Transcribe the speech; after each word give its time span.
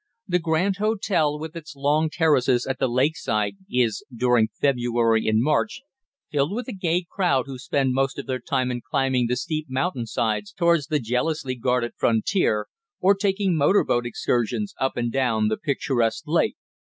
The 0.27 0.39
Grand 0.39 0.77
Hotel, 0.77 1.37
with 1.37 1.55
its 1.55 1.75
long 1.75 2.09
terrace 2.09 2.49
at 2.67 2.79
the 2.79 2.87
lake 2.87 3.15
side, 3.15 3.57
is, 3.71 4.03
during 4.11 4.47
February 4.59 5.27
and 5.27 5.43
March, 5.43 5.83
filled 6.31 6.53
with 6.53 6.67
a 6.67 6.73
gay 6.73 7.05
crowd 7.07 7.45
who 7.45 7.59
spend 7.59 7.93
most 7.93 8.17
of 8.17 8.25
their 8.25 8.39
time 8.39 8.71
in 8.71 8.81
climbing 8.81 9.27
the 9.27 9.35
steep 9.35 9.67
mountain 9.69 10.07
sides 10.07 10.53
towards 10.53 10.87
the 10.87 10.97
jealously 10.99 11.53
guarded 11.53 11.91
frontier, 11.97 12.65
or 12.99 13.13
taking 13.13 13.55
motor 13.55 13.83
boat 13.83 14.07
excursions 14.07 14.73
up 14.79 14.97
and 14.97 15.11
down 15.11 15.49
the 15.49 15.57
picturesque 15.57 16.23
lake. 16.25 16.57